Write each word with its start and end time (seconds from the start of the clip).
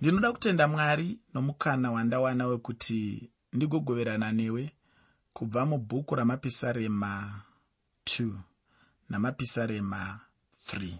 ndinoda 0.00 0.32
kutenda 0.32 0.68
mwari 0.68 1.18
nomukana 1.34 1.92
wandawana 1.92 2.46
wekuti 2.46 3.30
ndigogoverana 3.52 4.32
newe 4.32 4.72
kubva 5.32 5.66
mubhuku 5.66 6.14
ramapisarema 6.14 7.42
2 8.04 8.32
namapisarema 9.08 10.20
3 10.68 10.96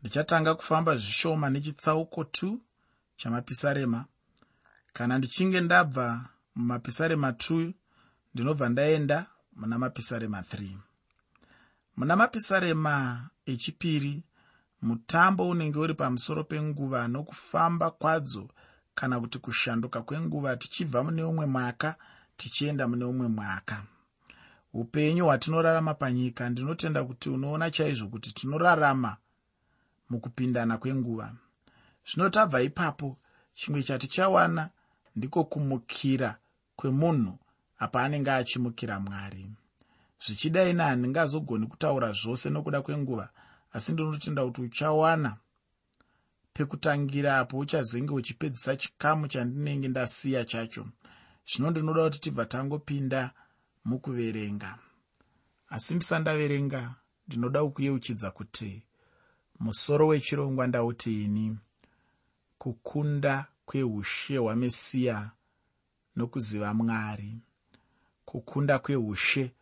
ndichatanga 0.00 0.54
kufamba 0.54 0.96
zvishoma 0.96 1.50
nechitsauko 1.50 2.22
2 2.22 2.58
chamapisarema. 3.16 4.04
Kana 4.92 5.18
ndichinge 5.18 5.60
ndabva 5.60 6.28
mumapisarema 6.54 7.30
2 7.30 7.72
ndinobva 8.34 8.68
ndaenda 8.68 9.26
muna 9.56 9.78
mapisarema 9.78 10.40
3 10.40 10.76
muna 11.96 12.16
mapisarema 12.16 13.28
echipiri 13.46 14.22
mutambo 14.84 15.48
unenge 15.48 15.78
uri 15.78 15.94
pamusoro 15.94 16.44
penguva 16.44 17.08
nokufamba 17.08 17.90
kwadzo 17.90 18.44
kana 18.94 19.20
kuti 19.20 19.38
kushanduka 19.38 20.02
kwenguva 20.02 20.56
tichibva 20.56 21.02
mune 21.04 21.22
umwe 21.22 21.46
mwaka 21.46 21.96
tichienda 22.36 22.88
mune 22.88 23.04
umwe 23.04 23.28
mwaka. 23.28 23.76
Upenyu 24.72 25.24
hwatinorarama 25.24 25.94
panyika 25.94 26.48
ndinotenda 26.48 27.04
kuti 27.04 27.30
unoona 27.30 27.70
chaizvo 27.70 28.08
kuti 28.08 28.34
tinorarama 28.34 29.16
mukupindana 30.10 30.78
kwenguva. 30.78 31.32
Zvino 32.08 32.28
tabva 32.30 32.62
ipapo 32.62 33.16
chimwe 33.54 33.82
chatichawana 33.82 34.70
ndiko 35.16 35.44
kumukira 35.44 36.36
kwemunhu 36.76 37.38
apa 37.78 38.02
anenge 38.02 38.30
achimukira 38.30 39.00
mwari. 39.00 39.50
Zvichidai 40.26 40.72
nehandingazogoni 40.72 41.66
kutaura 41.66 42.12
zvose 42.12 42.50
nokuda 42.50 42.82
kwenguva 42.82 43.28
asi 43.74 43.92
ndinotenda 43.92 44.44
kuti 44.44 44.60
uchawana 44.60 45.36
pekutangira 46.54 47.38
apo 47.38 47.58
uchazenge 47.58 48.12
uchipedzisa 48.12 48.76
chikamu 48.76 49.28
chandinenge 49.28 49.88
ndasiya 49.88 50.44
chacho. 50.44 50.86
Zvino 51.48 51.70
ndinoda 51.70 52.04
kuti 52.04 52.18
tibva 52.20 52.44
tangopinda 52.46 53.20
mukuverenga. 53.84 54.78
Asi 55.68 55.94
ndisandaverenga 55.94 56.94
ndinoda 57.26 57.62
kukuyeuchidza 57.64 58.30
kuti 58.30 58.82
musoro 59.60 60.06
wechirongwa 60.06 60.66
ndautiini 60.66 61.58
kukunda 62.58 63.46
kweushe 63.66 64.36
hwamesiya 64.38 65.30
nokuziva 66.16 66.74
mwari 66.74 67.38
kukunda 68.24 68.78
kweushe 68.78 69.52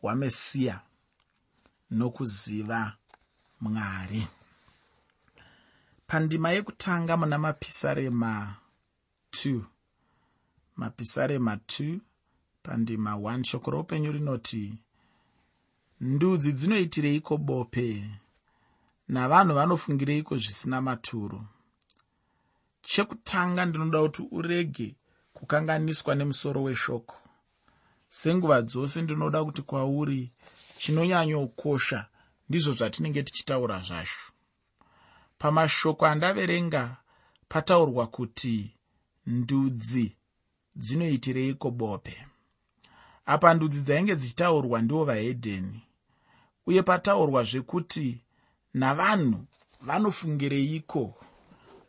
hwamesiya 0.00 0.80
nokuziva 1.90 2.96
mwari 3.62 4.22
pandima 6.06 6.48
yekutanga 6.54 7.16
muna 7.16 7.38
mapisarema 7.38 8.54
2 9.32 9.60
mapisarema 10.76 11.54
2 11.54 11.98
pandima 12.62 13.12
1 13.12 13.44
shoko 13.44 13.70
roupenyu 13.70 14.12
rinoti 14.12 14.64
ndudzi 16.00 16.52
dzinoitireiko 16.52 17.36
bope 17.36 17.88
navanhu 19.08 19.54
vanofungireiko 19.54 20.36
zvisina 20.36 20.80
maturo? 20.80 21.44
Chekutanga 22.82 23.64
ndinoda 23.64 24.02
kuti 24.02 24.22
urege 24.30 24.96
kukanganiswa 25.32 26.14
nemusoro 26.14 26.62
weshoko. 26.62 27.16
Senguva 28.08 28.62
dzose 28.62 29.02
ndinoda 29.02 29.44
kuti 29.44 29.62
kwauri 29.62 30.32
chinonyanyokosha 30.78 32.06
ndizvo 32.52 32.72
zvatinenge 32.72 33.22
tichitaura 33.22 33.80
zvacho 33.80 34.32
pamashoko 35.38 36.06
andaverenga 36.06 36.96
pataurwa 37.48 38.06
kuti 38.06 38.56
ndudzi 39.26 40.06
dzinoitireiko 40.76 41.70
bope 41.70 42.16
apa 43.32 43.54
ndudzi 43.54 43.80
dzainge 43.82 44.14
dzichitaurwa 44.16 44.78
ndivo 44.82 45.04
vahedheni 45.04 45.80
uye 46.68 46.82
pataurwa 46.82 47.40
zvekuti 47.50 48.08
navanhu 48.74 49.40
vanofungireiko 49.86 51.04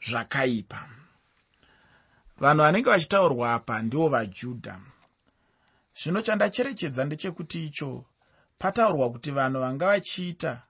zvakaipa. 0.08 0.90
Vanhu 2.42 2.62
vanenge 2.64 2.90
vachitaurwa 2.90 3.54
apa 3.54 3.82
ndivo 3.82 4.10
vajudha. 4.10 4.76
Zvino 6.00 6.22
chandacherechedza 6.22 7.06
ndechekuti 7.06 7.66
icho 7.66 8.06
pataurwa 8.64 9.12
kuti 9.12 9.32
vanhu 9.32 9.60
vanga 9.60 9.86
vachiita 9.86 10.62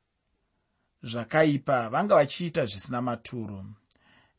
zvakaipa 1.03 1.89
vanga 1.89 2.15
vachiita 2.15 2.65
zvisina 2.65 3.01
maturo. 3.01 3.65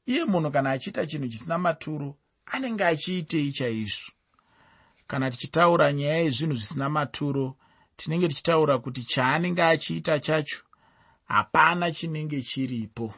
Iye 0.06 0.24
munhu 0.24 0.50
kana 0.50 0.70
achiita 0.70 1.06
chinhu 1.06 1.28
chisina 1.28 1.58
maturo 1.58 2.16
anenge 2.46 2.84
achiitei 2.84 3.52
chaizvo? 3.52 4.12
Kana 5.06 5.30
tichitaura 5.30 5.92
nyaya 5.92 6.16
yezvinhu 6.16 6.54
zvisina 6.54 6.88
maturo 6.88 7.56
tinenge 7.96 8.28
tichitaura 8.28 8.78
kuti 8.78 9.02
chaanenge 9.04 9.62
achiita 9.62 10.18
chacho 10.18 10.62
hapana 11.24 11.92
chinenge 11.92 12.42
chiripo. 12.42 13.14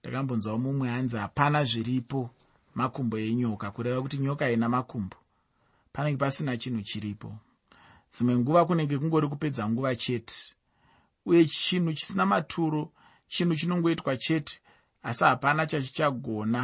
Ndakambonzwawo 0.00 0.58
mumwe 0.58 0.90
anzi 0.90 1.16
hapana 1.16 1.64
zviripo 1.64 2.30
makumbo 2.74 3.18
enyoka. 3.18 3.70
Kureva 3.70 4.02
kuti 4.02 4.18
nyoka 4.18 4.44
haina 4.44 4.68
makumbo. 4.68 5.16
Panenge 5.92 6.18
pasina 6.18 6.56
chinhu 6.56 6.82
chiripo 6.82 7.38
dzimwe 8.12 8.34
nguva 8.38 8.66
kunenge 8.66 8.98
kungori 8.98 9.28
kupedza 9.28 9.68
nguva 9.68 9.96
chete. 9.96 10.54
Uye 11.26 11.44
chinhu 11.44 11.92
chisina 11.92 12.26
maturo 12.26 12.92
chinhu 13.28 13.54
chinongoitwa 13.56 14.16
chete 14.16 14.60
asi 15.02 15.24
hapana 15.24 15.66
chachichagona 15.66 16.62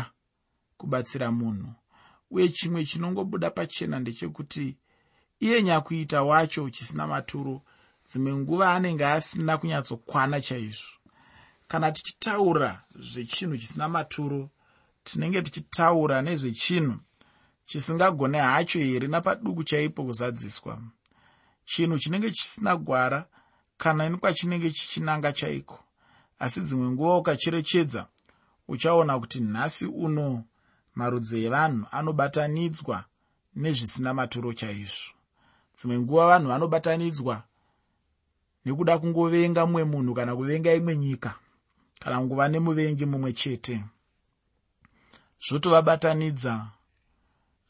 kubatsira 0.78 1.30
munhu. 1.32 1.70
Uye 2.30 2.48
chimwe 2.48 2.84
chinongobuda 2.84 3.50
pachena 3.50 3.98
ndechekuti 3.98 4.76
iye 5.40 5.62
nyakuita 5.62 6.22
wacho 6.22 6.70
chisina 6.70 7.06
maturo 7.06 7.62
dzimwe 8.08 8.32
nguva 8.34 8.74
anenge 8.74 9.06
asina 9.06 9.58
kunyatsokwana 9.58 10.40
chaizvo. 10.40 10.92
Kana 11.68 11.92
tichitaura 11.92 12.82
zvechinhu 12.98 13.58
chisina 13.58 13.88
maturo 13.88 14.50
tinenge 15.04 15.42
tichitaura 15.42 16.22
nezvechinhu 16.22 16.96
chisingagone 17.66 18.38
hacho 18.38 18.78
here 18.78 19.08
napaduku 19.08 19.64
chaipo 19.64 20.04
kuzadziswa 20.04 20.82
chinhu 21.66 21.98
chinenge 21.98 22.30
chisina 22.30 22.76
gwara 22.76 23.26
kana 23.78 24.08
nekwachinenge 24.08 24.70
chichinanga 24.70 25.32
chaiko. 25.32 25.78
Asi 26.38 26.60
dzimwe 26.60 26.88
nguva 26.90 27.16
ukacherechedza 27.16 28.06
uchaona 28.68 29.18
kuti 29.20 29.40
nhasi 29.40 29.86
uno 29.86 30.44
marudzi 30.94 31.44
evanhu 31.46 31.86
anobatanidzwa 31.96 33.04
nezvisina 33.60 34.14
maturo 34.14 34.52
chaizvo. 34.52 35.12
Dzimwe 35.76 35.96
nguva 36.00 36.26
vanhu 36.30 36.48
vanobatanidzwa 36.48 37.36
nekuda 38.64 38.98
kungovenga 38.98 39.66
mumwe 39.66 39.84
munhu 39.84 40.12
kana 40.14 40.32
kuvenga 40.36 40.70
imwe 40.78 40.94
nyika 40.96 41.32
kana 42.00 42.18
kunguva 42.18 42.48
nemuvengi 42.48 43.04
mumwe 43.06 43.32
chete. 43.32 43.76
Zvotovabatanidza 45.44 46.54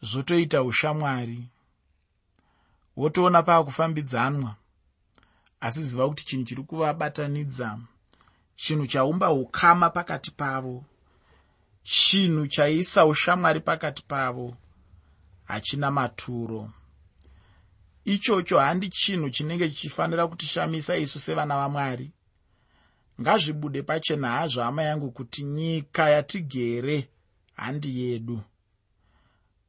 zvotoita 0.09 0.63
ushamwari 0.63 1.41
wotoona 2.97 3.43
paakufambidzanwa. 3.43 4.55
Asi 5.61 5.83
ziva 5.83 6.09
kuti 6.09 6.25
chinhu 6.27 6.45
chiri 6.45 6.63
kuvabatanidza. 6.63 7.79
Chinhu 8.57 8.87
chaumba 8.87 9.31
ukama 9.33 9.91
pakati 9.91 10.31
pavo. 10.31 10.85
Chinhu 11.83 12.47
chaisa 12.47 13.07
ushamwari 13.07 13.61
pakati 13.61 14.03
pavo. 14.03 14.57
Hachina 15.45 15.91
maturo. 15.91 16.71
Ichocho 18.05 18.59
handi 18.59 18.89
chinhu 18.89 19.31
chinenge 19.31 19.69
chichifanira 19.69 20.27
kutishamisa 20.27 20.97
isu 20.97 21.19
sevana 21.19 21.57
vamwari. 21.57 22.11
Ngazvibude 23.21 23.83
pachena 23.83 24.29
hazvo 24.29 24.63
hama 24.63 24.83
yangu 24.83 25.11
kuti 25.11 25.43
nyika 25.45 26.11
yatigere 26.11 27.09
handi 27.57 28.01
yedu 28.01 28.41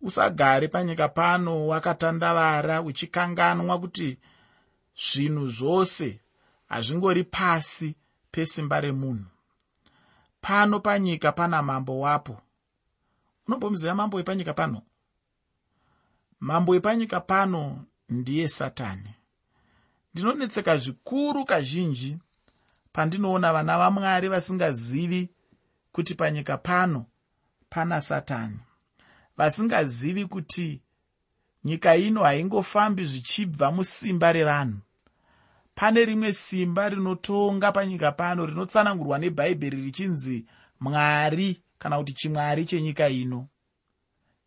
usagare 0.01 0.67
panyika 0.67 1.07
pano 1.09 1.67
wakatandavara 1.67 2.81
uchikanganwa 2.81 3.79
kuti 3.79 4.17
zvinhu 4.95 5.47
zvose 5.47 6.19
hazvingori 6.67 7.23
pasi 7.23 7.95
pesimba 8.31 8.81
remunhu. 8.81 9.25
Pano 10.41 10.79
panyika 10.79 11.31
pana 11.31 11.61
mambo 11.61 11.99
wapo. 11.99 12.41
Unombomuziva 13.47 13.95
mambo 13.95 14.17
wepanyika 14.17 14.53
pano? 14.53 14.81
Mambo 16.39 16.71
wepanyika 16.71 17.19
pano 17.19 17.85
ndiye 18.09 18.47
satani. 18.49 19.09
Ndinonetseka 20.13 20.77
zvikuru 20.77 21.45
kazhinji 21.45 22.17
pandinoona 22.91 23.53
vana 23.53 23.77
vamwari 23.77 24.27
vasingazivi 24.29 25.29
kuti 25.91 26.15
panyika 26.15 26.57
pano 26.57 27.05
pana 27.69 28.01
satani 28.01 28.59
vasingazivi 29.37 30.25
kuti 30.25 30.81
nyika 31.63 31.95
ino 31.95 32.23
haingofambi 32.23 33.03
zvichibva 33.03 33.71
musimba 33.71 34.31
revanhu. 34.31 34.79
Pane 35.75 36.05
rimwe 36.05 36.33
simba 36.33 36.89
rinotonga 36.89 37.71
panyika 37.71 38.11
pano 38.11 38.45
rinotsanangurwa 38.45 39.19
nebhaibheri 39.19 39.81
richinzi 39.81 40.45
mwari 40.79 41.61
kana 41.79 41.97
kuti 41.97 42.13
chimwari 42.13 42.65
chenyika 42.65 43.09
ino. 43.09 43.47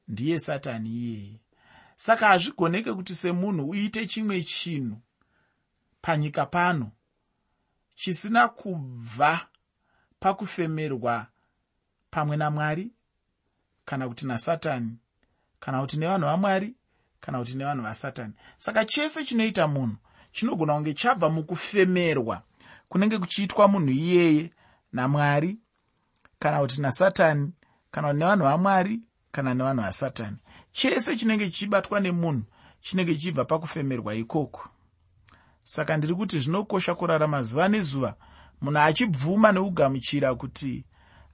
Ndiye 0.08 0.38
satani 0.38 0.88
iyeye 0.90 1.40
saka 1.96 2.26
hazvigoneke 2.28 2.92
kuti 2.92 3.14
semunhu 3.14 3.68
uite 3.70 4.06
chimwe 4.06 4.42
chinhu 4.42 4.96
panyika 6.02 6.46
pano. 6.46 6.90
Chisina 7.94 8.48
kubva 8.48 9.46
pakufemerwa 10.20 11.26
pamwe 12.10 12.36
namwari 12.36 12.92
kana 13.90 14.08
kuti 14.08 14.26
nasatani 14.26 14.98
kana 15.60 15.80
kuti 15.80 15.96
nevanhu 15.98 16.26
vamwari 16.26 16.74
kana 17.20 17.38
kuti 17.38 17.54
nevanhu 17.54 17.82
vasatani. 17.82 18.32
Saka 18.56 18.84
chese 18.84 19.24
chinoita 19.24 19.68
munhu 19.68 19.96
chinogona 20.32 20.74
kunge 20.74 20.94
chabva 20.94 21.30
mukufemerwa 21.30 22.42
kunenge 22.88 23.18
kuchiitwa 23.18 23.68
munhu 23.68 23.90
iyeye 23.92 24.50
namwari 24.92 25.58
kana 26.38 26.60
kuti 26.60 26.80
nasatani 26.80 27.52
kana 27.90 28.08
kuti 28.08 28.18
nevanhu 28.18 28.44
vamwari 28.44 29.00
kana 29.32 29.54
nevanhu 29.54 29.82
vasatani. 29.82 30.36
Chese 30.72 31.16
chinenge 31.16 31.50
chichibatwa 31.50 32.00
nemunhu 32.00 32.42
chinenge 32.80 33.14
chichibva 33.14 33.44
pakufemerwa 33.44 34.14
ikoko. 34.14 34.68
Saka 35.64 35.96
ndiri 35.96 36.14
kuti 36.14 36.38
zvinokosha 36.38 36.94
kurarama 36.94 37.42
zuva 37.42 37.68
nezuva 37.68 38.14
munhu 38.60 38.78
achibvuma 38.78 39.52
neugamuchira 39.52 40.34
kuti 40.34 40.84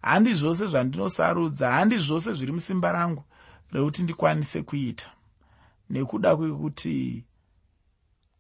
handi 0.03 0.35
zvose 0.35 0.67
zvandinosarudza 0.67 1.71
handi 1.71 1.99
zvose 1.99 2.33
zviri 2.33 2.53
musimba 2.53 2.93
rangu 2.93 3.25
rekuti 3.73 4.03
ndikwanise 4.03 4.63
kuita. 4.63 5.11
Nekuda 5.91 6.37
kwekuti 6.37 7.25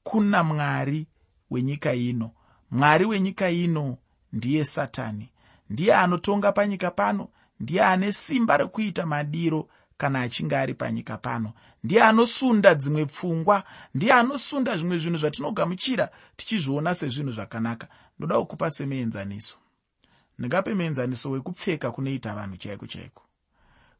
kuna 0.02 0.44
mwari 0.44 1.06
wenyika 1.50 1.94
ino. 1.94 2.30
Mwari 2.70 3.04
wenyika 3.04 3.50
ino 3.50 3.96
ndiye 4.32 4.64
satani. 4.64 5.30
Ndiye 5.70 5.94
anotonga 5.94 6.52
panyika 6.52 6.90
pano. 6.90 7.28
Ndiye 7.60 7.84
ane 7.84 8.12
simba 8.12 8.56
rekuita 8.56 9.06
madiro 9.06 9.68
kana 9.98 10.20
achinge 10.20 10.56
ari 10.56 10.74
panyika 10.74 11.18
pano. 11.18 11.52
Ndiye 11.84 12.02
anosunda 12.02 12.74
dzimwe 12.74 13.06
pfungwa. 13.06 13.64
Ndiye 13.94 14.12
anosunda 14.12 14.76
zvimwe 14.76 14.98
zvinhu 14.98 15.18
zvatinogamuchira 15.18 16.08
tichizviona 16.36 16.94
sezvinhu 16.94 17.32
zvakanaka. 17.32 17.88
Ndoda 18.18 18.38
kukupa 18.38 18.70
semuenzaniso 18.70 19.56
ndingape 20.38 20.74
muenzaniso 20.74 21.30
wekupfeka 21.30 21.90
kunoita 21.92 22.34
vanhu 22.34 22.56
chaiko 22.56 22.86
chaiko 22.86 23.22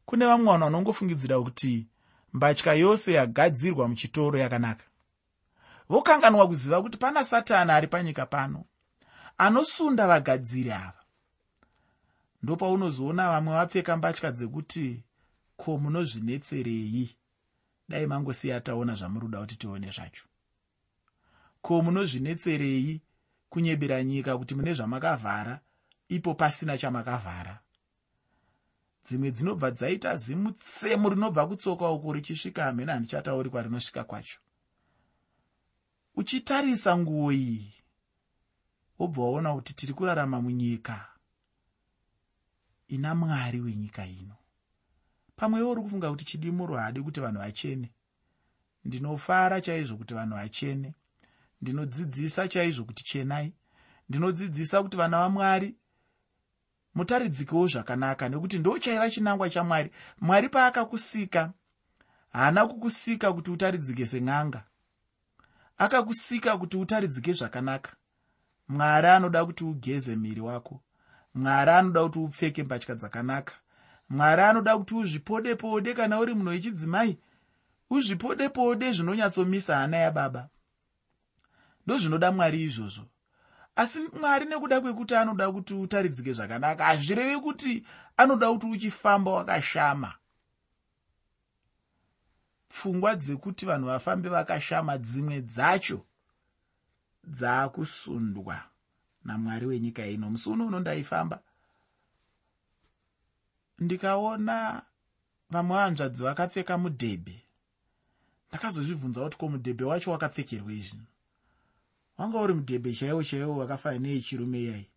kune 0.05 0.25
vamwe 0.25 0.45
vanhu 0.45 0.63
vanongofungidzira 0.63 1.39
kuti 1.39 1.87
mbatya 2.33 2.73
yose 2.73 3.13
yagadzirwa 3.13 3.87
muchitoro 3.87 4.39
yakanaka. 4.39 4.85
Vokanganwa 5.89 6.47
kuziva 6.47 6.81
kuti 6.81 6.97
pana 6.97 7.23
satani 7.23 7.71
ari 7.71 7.87
panyika 7.87 8.25
pano 8.25 8.65
anosunda 9.37 10.07
vagadziri 10.07 10.71
ava. 10.71 11.03
Ndopaunozoona 12.43 13.29
vamwe 13.29 13.53
vapfeka 13.53 13.97
mbatya 13.97 14.31
dzekuti 14.31 15.03
ko 15.57 15.77
munozvinetserei? 15.77 17.15
Dai 17.89 18.07
mangosiya 18.07 18.61
taona 18.61 18.93
zvamuri 18.93 19.25
kuda 19.25 19.39
kuti 19.39 19.55
tione 19.55 19.91
zvacho. 19.91 20.25
Ko 21.61 21.81
munozvinetserei 21.81 23.01
kunyebera 23.49 24.03
nyika 24.03 24.37
kuti 24.37 24.55
mune 24.55 24.73
zvamakavhara 24.73 25.59
ipo 26.09 26.33
pasina 26.33 26.77
chamakavhara. 26.77 27.59
Dzimwe 29.05 29.31
dzinobva 29.31 29.71
dzaita 29.71 30.17
zimutsemu 30.17 31.09
rinobva 31.09 31.47
kutsoka 31.47 31.89
uku 31.89 32.13
richisvika 32.13 32.63
hamene 32.63 32.91
handichatauri 32.91 33.49
kwarinosvika 33.49 34.03
kwacho. 34.03 34.39
Uchitarisa 36.15 36.97
nguo 36.97 37.31
iyi 37.31 37.73
wobva 38.99 39.23
waona 39.23 39.53
kuti 39.53 39.73
tiri 39.75 39.93
kurarama 39.93 40.41
munyika 40.41 41.07
ina 42.87 43.15
mwari 43.15 43.59
wenyika 43.61 44.05
ino. 44.05 44.35
Pamwewo 45.35 45.71
uri 45.71 45.81
kufunga 45.81 46.09
kuti 46.09 46.25
chidimuro 46.25 46.77
haadi 46.77 47.01
kuti 47.01 47.19
vanhu 47.19 47.39
vachene. 47.39 47.91
Ndinofara 48.85 49.61
chaizvo 49.61 49.97
kuti 49.97 50.13
vanhu 50.13 50.35
vachene. 50.35 50.93
Ndinodzidzisa 51.61 52.47
chaizvo 52.47 52.83
kuti 52.85 53.03
chenai. 53.03 53.53
Ndinodzidzisa 54.09 54.83
kuti 54.83 54.97
vana 54.97 55.17
vamwari 55.19 55.75
mutaridzikewo 56.97 57.67
zvakanaka 57.67 58.29
nekuti 58.29 58.59
ndo 58.59 58.79
chaiva 58.79 59.09
chinangwa 59.09 59.49
chamwari. 59.49 59.91
Mwari 60.21 60.49
paakakusika 60.49 61.51
haana 62.33 62.67
kukusika 62.67 63.33
kuti 63.33 63.51
utaridzike 63.51 64.05
sen'anga. 64.05 64.63
Akakusika 65.77 66.57
kuti 66.57 66.77
utaridzike 66.77 67.33
zvakanaka. 67.33 67.91
Mwari 68.67 69.07
anoda 69.07 69.45
kuti 69.45 69.63
ugeze 69.63 70.15
miri 70.15 70.41
wako. 70.41 70.81
Mwari 71.35 71.71
anoda 71.71 72.03
kuti 72.03 72.19
upfeke 72.19 72.63
mbatya 72.63 72.95
dzakanaka. 72.95 73.53
Mwari 74.09 74.41
anoda 74.41 74.77
kuti 74.77 74.95
uzvipode 74.95 75.55
pode 75.55 75.93
kana 75.93 76.19
uri 76.19 76.33
munhu 76.33 76.49
wechidzimai 76.49 77.17
uzvipode 77.89 78.49
pode 78.49 78.91
zvinonyatsomisa 78.91 79.77
hana 79.77 79.97
yababa. 79.97 80.49
Ndozvinoda 81.85 82.31
mwari 82.31 82.63
izvozvo 82.63 83.05
asi 83.77 83.99
mwari 84.19 84.45
nekuda 84.45 84.81
kwekuti 84.81 85.15
anoda 85.15 85.51
kuti 85.51 85.73
utaridzike 85.73 86.33
zvakanaka 86.33 86.85
hazvirevi 86.85 87.39
kuti 87.39 87.85
anoda 88.17 88.49
kuti 88.51 88.65
uchifamba 88.65 89.31
wakashama. 89.31 90.13
Pfungwa 92.69 93.15
dzekuti 93.15 93.65
vanhu 93.65 93.87
vafambe 93.87 94.29
vakashama 94.29 94.97
dzimwe 94.97 95.41
dzacho 95.41 96.05
dzaakusundwa 97.23 98.63
namwari 99.25 99.65
wenyika 99.65 100.05
ino. 100.05 100.29
Musi 100.29 100.49
uno 100.49 100.65
uno 100.65 100.79
ndaifamba 100.79 101.39
ndikaona 103.79 104.81
vamwe 105.49 105.77
vanzvadzi 105.77 106.23
vakapfeka 106.23 106.77
mudhebhe. 106.77 107.43
Ndakazozvibvunza 108.49 109.23
kuti 109.23 109.37
ko 109.37 109.49
mudhebhe 109.49 109.85
wacho 109.85 110.11
wakapfekerwei 110.11 110.81
zvino 110.81 111.05
wanga 112.17 112.41
uri 112.41 112.53
mudhebhe 112.53 112.93
chaiwo 112.93 113.23
chaiwo 113.23 113.57
wakafanana 113.57 114.01
neyechirume 114.01 114.59
iyai 114.59 114.87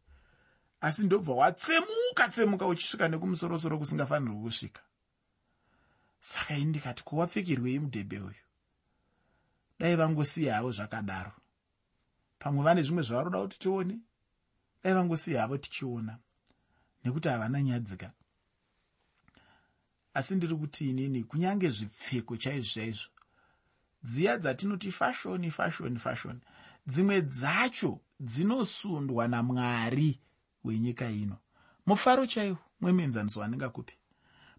asi 0.81 1.05
ndobva 1.05 1.35
watsemuka 1.35 2.29
tsemuka 2.29 2.67
uchisvika 2.67 3.09
nekumusorosoro 3.09 3.79
kusingafanirwi 3.79 4.43
kusvika. 4.43 4.83
Saka 6.21 6.55
ini 6.57 6.65
ndikati 6.65 7.03
kuwapfekerwei 7.05 7.79
mudhebhe 7.79 8.19
uyu? 8.19 8.45
Dai 9.79 9.97
vangosiya 9.97 10.55
havo 10.55 10.73
zvakadaro. 10.73 11.33
Pamwe 12.39 12.65
vane 12.65 12.83
zvimwe 12.83 13.03
zvavaroda 13.03 13.41
kuti 13.41 13.59
tione? 13.59 13.99
Dai 14.83 14.95
vangosiya 14.95 15.41
havo 15.41 15.59
tichiona 15.59 16.19
nekuti 17.05 17.29
havana 17.29 17.63
nyadzika. 17.63 18.13
Asi 20.15 20.35
ndiri 20.35 20.57
kuti 20.57 20.91
inini 20.91 21.25
kunyange 21.25 21.69
zvipfeko 21.69 22.37
chaizvo 22.37 22.73
chaizvo 22.75 23.11
dziya 24.03 24.39
dzatinoti 24.39 24.93
fashoni 24.93 25.51
fashoni 25.51 25.99
fashoni 25.99 26.41
dzimwe 26.91 27.23
dzacho 27.23 28.01
dzinosundwa 28.21 29.29
namwari 29.29 30.21
wenyika 30.65 31.11
ino. 31.11 31.37
Mufaro 31.87 32.27
chaiwo 32.27 32.59
mwemenzaniso 32.81 33.41
wandingakupi 33.41 33.95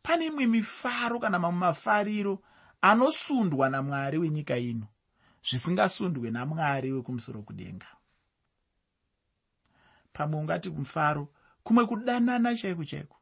pane 0.04 0.26
imwe 0.26 0.46
mifaro 0.48 1.20
kana 1.20 1.40
mamwe 1.40 1.60
mafariro 1.60 2.42
anosundwa 2.82 3.70
namwari 3.70 4.18
wenyika 4.18 4.58
ino 4.58 4.88
zvisingasundwe 5.48 6.32
namwari 6.32 6.92
wekumusoro 6.92 7.42
kudenga. 7.42 7.88
Pamwe 10.14 10.40
ungati 10.40 10.70
mufaro 10.70 11.28
kumwe 11.64 11.86
kudanana 11.86 12.56
chaiko 12.56 12.84
chaiko 12.86 13.18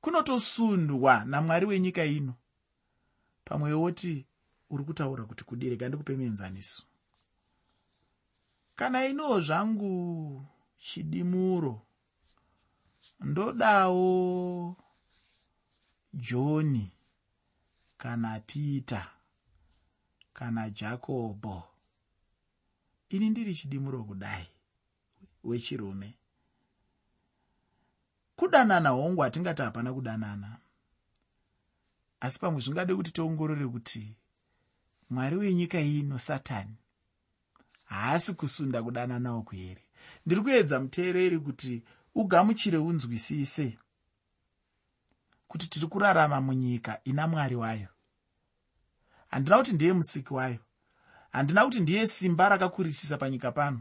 kunotosundwa 0.00 1.24
namwari 1.24 1.66
wenyika 1.66 2.04
ino. 2.04 2.34
Pamwe 3.44 3.72
woti 3.72 4.26
uri 4.70 4.84
kutaura 4.84 5.24
kuti 5.24 5.44
kudirega 5.44 5.88
ndikupe 5.88 6.16
muenzaniso 6.16 6.82
kana 8.74 9.06
iniwo 9.06 9.40
zvangu 9.40 9.92
chidimuro 10.78 11.82
ndodawo 13.20 14.76
joni 16.14 16.92
kana 17.98 18.40
peter 18.40 19.06
kana 20.32 20.70
jakobho 20.70 21.62
ini 23.08 23.30
ndiri 23.30 23.54
chidimuro 23.54 24.04
kudai 24.04 24.48
wechirume. 25.44 26.14
Kudanana 28.36 28.88
hongu 28.88 29.20
hatingati 29.20 29.62
hapana 29.62 29.92
kudanana. 29.92 30.58
Asi 32.20 32.38
pamwe 32.38 32.60
zvingade 32.60 32.94
kuti 32.94 33.10
tiongorore 33.12 33.66
kuti 33.68 34.14
mwari 35.10 35.36
wenyika 35.36 35.80
ino 35.80 36.18
satani 36.18 36.76
haasi 37.92 38.34
kusunda 38.34 38.82
kudanana 38.82 39.36
uku 39.36 39.54
here 39.54 39.84
ndiri 40.26 40.40
kuedza 40.42 40.80
muteereri 40.80 41.38
kuti 41.38 41.82
ugamuchire 42.14 42.78
unzwisise 42.78 43.78
kuti 45.48 45.66
tiri 45.68 45.86
kurarama 45.86 46.40
munyika 46.40 47.00
ina 47.04 47.28
mwari 47.28 47.56
wayo. 47.56 47.88
Handina 49.30 49.56
kuti 49.58 49.72
ndiye 49.72 49.92
musiki 49.92 50.34
wayo. 50.34 50.58
Handina 51.32 51.64
kuti 51.64 51.80
ndiye 51.80 52.06
simba 52.06 52.48
rakakurisisa 52.48 53.16
panyika 53.18 53.52
pano. 53.52 53.80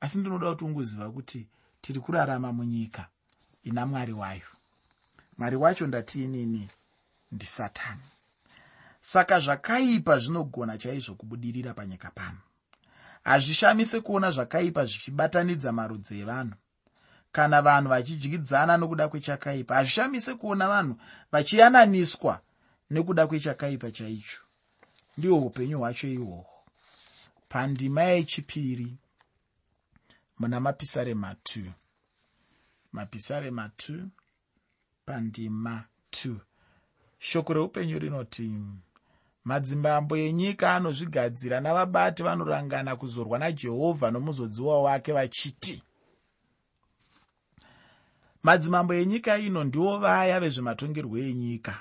Asi 0.00 0.18
ndinoda 0.18 0.50
kuti 0.50 0.64
ungoziva 0.64 1.10
kuti 1.10 1.48
tiri 1.80 2.00
kurarama 2.00 2.52
munyika 2.52 3.08
ina 3.62 3.86
mwari 3.86 4.12
wayo. 4.12 4.48
Mwari 5.38 5.56
wacho 5.56 5.86
ndatiinini 5.86 6.68
ndisatani 7.32 8.02
saka 9.00 9.40
zvakaipa 9.40 10.18
zvinogona 10.18 10.78
chaizvo 10.78 11.14
kubudirira 11.14 11.74
panyika 11.74 12.10
pano 12.10 12.38
hazvishamise 13.24 14.00
kuona 14.00 14.30
zvakaipa 14.30 14.84
zvichibatanidza 14.84 15.72
marudzi 15.72 16.20
evanhu. 16.20 16.56
Kana 17.32 17.62
vanhu 17.62 17.88
vachidyidzana 17.88 18.76
nokuda 18.76 19.08
kwechakaipa 19.08 19.74
hazvishamise 19.74 20.34
kuona 20.34 20.68
vanhu 20.68 20.94
vachiyananiswa 21.32 22.40
nekuda 22.90 23.26
kwechakaipa 23.26 23.90
chaicho. 23.90 24.40
Ndihwo 25.16 25.38
upenyu 25.38 25.78
hwacho 25.78 26.08
ihwohwo. 26.08 26.46
Pandima 27.48 28.02
yechipiri 28.02 28.96
muna 30.38 30.60
mapisarema 30.60 31.32
2 31.32 31.70
mapisarema 32.92 33.66
2 33.66 34.06
pandima 35.06 35.84
2 36.12 36.36
shoko 37.18 37.52
reupenyu 37.54 37.98
rinoti 37.98 38.50
madzimbambo 39.44 40.16
enyika 40.16 40.66
anozvigadzira 40.76 41.56
navabati 41.60 42.22
vanorangana 42.26 42.96
kuzorwa 42.96 43.38
najehovha 43.38 44.10
nomuzodziwa 44.10 44.82
wake 44.82 45.12
vachiti 45.12 45.76
madzimambo 48.44 48.94
enyika 48.94 49.38
ino 49.38 49.64
ndivo 49.64 49.98
vaya 49.98 50.40
vezvematongerwo 50.40 51.18
enyika. 51.18 51.74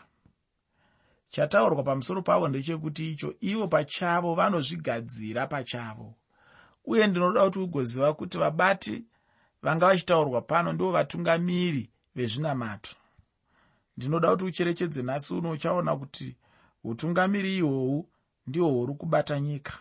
Chataurwa 1.30 1.84
pamusoro 1.84 2.22
pavo 2.22 2.48
ndechekuti 2.48 3.12
icho 3.12 3.30
ivo 3.42 3.68
pachavo 3.68 4.36
vanozvigadzira 4.36 5.48
pachavo. 5.48 6.16
Uye 6.86 7.08
ndinoda 7.08 7.44
kuti 7.46 7.60
ugoziva 7.60 8.14
kuti 8.14 8.38
vabati 8.38 9.04
vanga 9.64 9.86
vachitaurwa 9.86 10.42
pano 10.42 10.74
ndivo 10.74 10.92
vatungamiri 10.92 11.90
vezvinamato 12.16 12.96
ndinoda 13.98 14.32
kuti 14.32 14.46
ucherechedze 14.46 15.02
nhasi 15.04 15.34
uno 15.34 15.52
uchaona 15.52 15.96
kuti 15.96 16.36
utungamiri 16.84 17.58
ihwohwu 17.58 18.10
ndihwo 18.48 18.70
huri 18.70 18.94
kubata 18.94 19.40
nyika. 19.40 19.74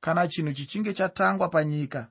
Kana 0.00 0.28
chinhu 0.28 0.52
chichinge 0.52 0.92
chatangwa 0.92 1.48
panyika 1.48 2.08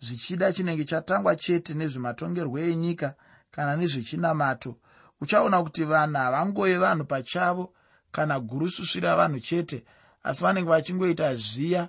zvichida 0.00 0.52
chinenge 0.52 0.84
chatangwa 0.84 1.36
chete 1.36 1.74
nezvematongerwo 1.74 2.58
enyika 2.58 3.14
kana 3.50 3.76
nezvechinamato 3.76 4.76
uchaona 5.20 5.62
kuti 5.62 5.84
vanhu 5.84 6.16
havangove 6.16 6.76
vanhu 6.78 7.04
pachavo 7.04 7.64
kana 8.12 8.40
gurususvi 8.40 9.00
ravanhu 9.00 9.40
chete 9.40 9.84
asi 10.22 10.42
vanenge 10.44 10.68
vachingoita 10.70 11.36
zviya 11.36 11.88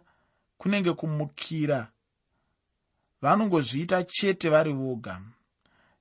kunenge 0.58 0.94
kumukira. 0.94 1.88
Vanongozviita 3.22 4.04
chete 4.04 4.50
vari 4.50 4.74
voga. 4.74 5.22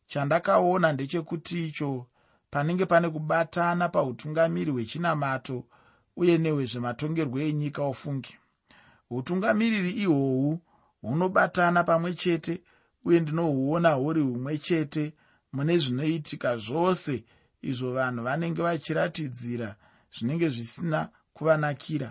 Chandakaona 0.06 0.92
ndechekuti 0.92 1.68
icho 1.68 2.06
panenge 2.52 2.86
pane 2.86 3.10
kubatana 3.10 3.88
pautungamiri 3.88 4.70
hwechinamato 4.70 5.64
uye 6.16 6.38
nehwezvematongerwo 6.38 7.38
enyika 7.48 7.82
ofungi. 7.82 8.34
Utungamiriri 9.10 9.92
ihwohwu 10.04 10.60
hunobatana 11.02 11.84
pamwe 11.84 12.14
chete 12.14 12.54
uye 13.04 13.20
ndinohuona 13.20 13.90
huri 14.00 14.20
humwe 14.20 14.58
chete 14.58 15.04
mune 15.52 15.78
zvinoitika 15.78 16.56
zvose 16.56 17.24
izvo 17.70 17.92
vanhu 17.96 18.22
vanenge 18.24 18.62
vachiratidzira 18.62 19.68
zvinenge 20.14 20.48
zvisina 20.54 21.00
kuvanakira. 21.34 22.10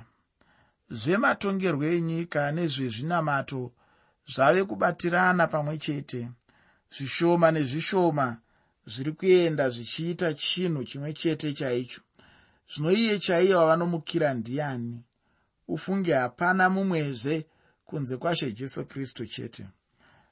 Zvematongerwo 0.90 1.86
enyika 1.96 2.52
nezvezvinamato 2.52 3.62
zvave 4.34 4.64
kubatirana 4.70 5.48
pamwe 5.48 5.78
chete. 5.78 6.22
Zvishoma 6.94 7.48
nezvishoma 7.52 8.28
zviri 8.86 9.12
kuenda 9.12 9.70
zvichiita 9.70 10.34
chinhu 10.34 10.84
chimwe 10.84 11.14
chete 11.14 11.54
chaicho. 11.54 12.02
Zvino 12.74 12.92
iye 12.92 13.20
chaiye 13.20 13.56
wavanomukira 13.56 14.34
ndiani? 14.34 15.04
Ufunge 15.68 16.14
hapana 16.14 16.70
mumwezve 16.70 17.46
kunze 17.86 18.18
kwashe 18.18 18.52
jesu 18.52 18.86
kristu 18.86 19.26
chete. 19.28 19.66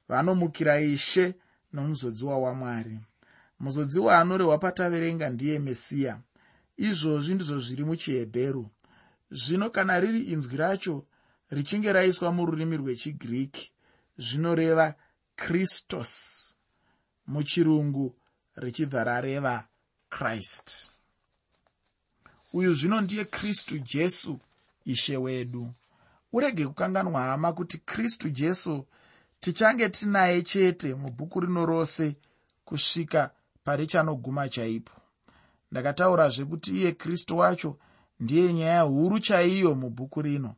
Vanomukira 0.07 0.81
ishe 0.81 1.35
nomuzodziwa 1.73 2.37
wamwari. 2.37 2.99
Muzodziwa 3.59 4.19
anorehwa 4.19 4.57
pataverenga 4.57 5.29
ndiye 5.29 5.59
mesiya 5.59 6.19
izvozvi 6.77 7.33
ndizvo 7.33 7.59
zviri 7.59 7.83
muchihebheru. 7.85 8.69
Zvino 9.31 9.69
kana 9.69 9.99
riri 9.99 10.21
inzwi 10.33 10.57
racho 10.57 11.05
richinge 11.49 11.93
raiswa 11.93 12.31
mururimi 12.33 12.77
rwechigiriki 12.77 13.71
zvinoreva 14.17 14.95
kristos 15.35 16.11
muchirungu 17.27 18.15
richibva 18.59 19.03
rareva 19.03 19.67
krist 20.09 20.91
uyu 22.53 22.73
zvino 22.73 23.01
ndiye 23.01 23.25
kristu 23.25 23.79
jesu 23.79 24.39
ishe 24.85 25.17
wedu. 25.17 25.73
Urege 26.33 26.67
kukanganwa 26.67 27.21
hama 27.21 27.53
kuti 27.53 27.77
kristu 27.77 28.29
jesu 28.29 28.85
tichange 29.39 29.89
tinaye 29.89 30.41
chete 30.41 30.95
mubhuku 30.95 31.39
rino 31.39 31.65
rose 31.65 32.15
kusvika 32.65 33.31
parichanoguma 33.63 34.49
chaipo. 34.49 34.93
Ndakataurazve 35.71 36.45
kuti 36.45 36.71
iye 36.77 36.91
kristu 36.91 37.37
wacho 37.37 37.77
ndiye 38.19 38.53
nyaya 38.53 38.81
huru 38.81 39.19
chaiyo 39.19 39.75
mubhuku 39.75 40.21
rino. 40.21 40.55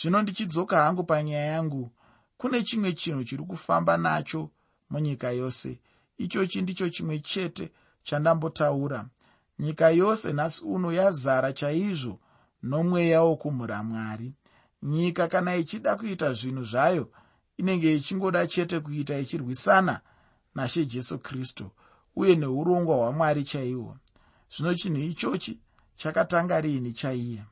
Zvino 0.00 0.22
ndichidzoka 0.22 0.82
hangu 0.82 1.04
panyaya 1.04 1.44
yangu 1.44 1.92
kune 2.36 2.62
chimwe 2.62 2.92
chinhu 2.92 3.24
chiri 3.24 3.44
kufamba 3.44 3.96
nacho 3.96 4.50
munyika 4.90 5.30
yose 5.30 5.80
ichochi 6.18 6.62
ndicho 6.62 6.88
chimwe 6.88 7.18
chete 7.18 7.72
chandambotaura. 8.02 9.08
Nyika 9.58 9.90
yose 9.90 10.32
nhasi 10.32 10.64
uno 10.64 10.92
yazara 10.92 11.52
chaizvo 11.52 12.20
nomweya 12.62 13.22
wokumhura 13.22 13.82
mwari. 13.82 14.32
Nyika 14.82 15.28
kana 15.28 15.56
ichida 15.56 15.96
kuita 15.96 16.32
zvinhu 16.32 16.64
zvayo 16.64 17.10
inenge 17.56 17.96
ichingoda 17.96 18.46
chete 18.46 18.80
kuita 18.80 19.18
ichirwisana 19.18 20.00
nashe 20.54 20.86
jesu 20.86 21.18
kristu 21.18 21.70
uye 22.16 22.34
neurongwa 22.36 22.96
hwamwari 22.96 23.44
chaihwo 23.44 23.96
zvino 24.56 24.74
chinhu 24.74 25.00
ichochi 25.02 25.60
chakatanga 25.96 26.60
riini 26.60 26.92
chaiye? 26.92 27.44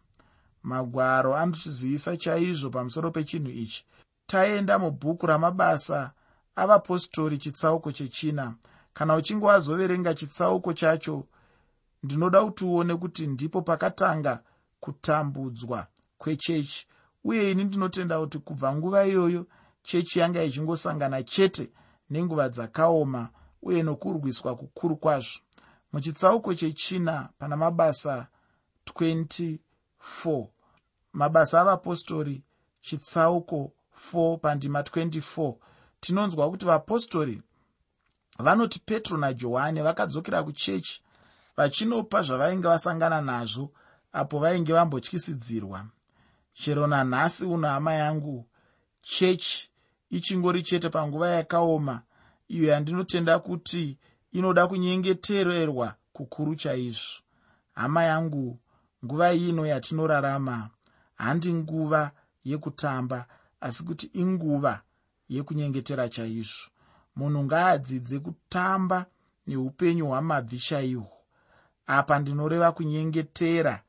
Magwaro 0.62 1.36
anochizivisa 1.36 2.16
chaizvo 2.16 2.70
pamusoro 2.70 3.10
pechinhu 3.10 3.50
ichi. 3.50 3.84
Taenda 4.26 4.78
mubhuku 4.78 5.26
ramabasa 5.26 6.12
avapostori 6.56 7.38
chitsauko 7.38 7.92
chechina. 7.92 8.54
Kana 8.94 9.16
uchinge 9.16 9.44
wazoverenga 9.46 10.14
chitsauko 10.14 10.72
chacho 10.72 11.26
ndinoda 12.02 12.44
kuti 12.44 12.64
uone 12.64 12.96
kuti 12.96 13.26
ndipo 13.26 13.62
pakatanga 13.62 14.42
kutambudzwa 14.80 15.86
kwechechi. 16.18 16.86
Uye 17.24 17.50
ini 17.50 17.64
ndinotenda 17.64 18.20
kuti 18.20 18.38
kubva 18.38 18.74
nguva 18.76 19.06
iyoyo 19.06 19.46
chechi 19.82 20.18
yanga 20.18 20.44
ichingosangana 20.44 21.22
chete 21.22 21.72
nenguva 22.10 22.48
dzakaoma 22.48 23.28
uye 23.62 23.82
nokurwiswa 23.82 24.56
kukuru 24.56 24.96
kwazvo. 24.96 25.40
Muchitsauko 25.92 26.54
chechina 26.54 27.28
pana 27.38 27.56
mabasa 27.56 28.26
24 28.94 29.58
mabasa 31.12 31.60
avapostori 31.60 32.42
chitsauko 32.80 33.72
4 34.12 34.38
pandima 34.38 34.80
24 34.80 35.54
tinonzwa 36.00 36.50
kuti 36.50 36.66
vapostori 36.66 37.42
vanoti 38.38 38.78
petro 38.78 39.16
najohani 39.18 39.80
vakadzokera 39.80 40.42
kuchechi 40.42 41.02
vachinopa 41.56 42.22
zvavainge 42.22 42.68
vasangana 42.68 43.20
nazvo 43.20 43.72
apo 44.12 44.38
vainge 44.38 44.72
vambotyisidzirwa. 44.72 45.86
Chero 46.52 46.86
nanhasi 46.86 47.44
uno 47.44 47.68
hama 47.68 47.92
yangu 47.94 48.46
chechi 49.02 49.70
ichingori 50.10 50.62
chete 50.62 50.88
panguva 50.88 51.28
yakaoma 51.28 52.02
iyo 52.48 52.68
yandinotenda 52.68 53.38
kuti 53.38 53.98
inoda 54.32 54.66
kunyengetererwa 54.66 55.94
kukuru 56.12 56.56
chaizvo. 56.56 57.22
Hama 57.74 58.04
yangu 58.04 58.58
nguva 59.04 59.32
ino 59.32 59.66
yatinorarama 59.66 60.70
handi 61.14 61.54
nguva 61.54 62.10
yekutamba 62.44 63.26
asi 63.60 63.84
kuti 63.84 64.10
inguva 64.14 64.82
yekunyengetera 65.28 66.08
chaizvo. 66.08 66.70
Munhu 67.16 67.44
ngaadzidze 67.44 68.18
kutamba 68.18 69.06
neupenyu 69.46 70.06
hwamabvi 70.06 70.58
chaihwo. 70.58 71.12
Apa 71.86 72.18
ndinoreva 72.18 72.72
kunyengetera 72.72 73.82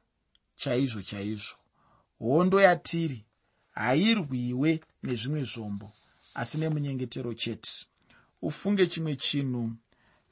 chaizvo 0.56 1.02
chaizvo. 1.02 1.56
Hondo 2.20 2.62
yatiri 2.62 3.26
hairwiwe 3.72 4.80
nezvimwe 5.04 5.44
zvombo 5.44 5.92
asi 6.34 6.58
nemunyengetero 6.58 7.34
chete. 7.34 7.86
Ufunge 8.42 8.88
chimwe 8.88 9.16
chinhu 9.16 9.72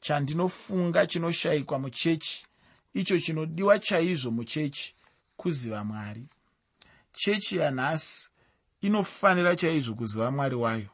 chandinofunga 0.02 1.08
chinoshayikwa 1.08 1.80
muchechi. 1.80 2.46
Icho 2.94 3.20
chinodiwa 3.20 3.80
chaizvo 3.80 4.32
muchechi 4.32 4.96
kuziva 5.38 5.84
mwari. 5.84 6.26
Chechi 7.14 7.58
yanhasi 7.58 8.30
inofanira 8.82 9.56
chaizvo 9.56 9.96
kuziva 9.96 10.32
mwari 10.32 10.56
wayo 10.56 10.90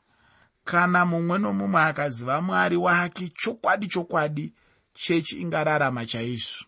kana 0.63 1.05
mumwe 1.05 1.37
nomumwe 1.39 1.81
akaziva 1.81 2.41
mwari 2.41 2.77
wake 2.77 3.29
chokwadi 3.29 3.87
chokwadi 3.87 4.53
chechi 4.93 5.41
ingararama 5.41 6.05
chaizvo 6.05 6.65